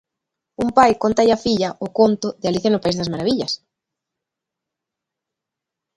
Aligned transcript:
Un 0.63 0.69
pai 0.77 0.91
cóntalle 1.03 1.35
á 1.37 1.39
filla 1.45 1.69
o 1.85 1.87
conto 1.99 2.27
de 2.39 2.47
Alicia 2.47 2.73
no 2.73 2.81
país 2.83 2.97
das 2.97 3.11
marabillas. 3.13 3.53